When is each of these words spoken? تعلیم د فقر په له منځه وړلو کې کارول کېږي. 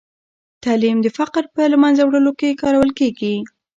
تعلیم 0.63 0.97
د 1.01 1.07
فقر 1.17 1.43
په 1.53 1.61
له 1.71 1.77
منځه 1.83 2.01
وړلو 2.05 2.31
کې 2.39 2.59
کارول 2.61 2.91
کېږي. 2.99 3.33